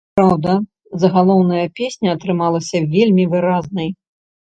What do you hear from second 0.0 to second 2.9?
Праўда, загалоўная песня атрымалася